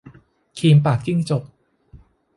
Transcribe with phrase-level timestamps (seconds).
[0.57, 1.43] คีมปากจิ้งจก